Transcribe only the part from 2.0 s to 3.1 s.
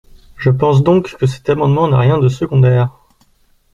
de secondaire.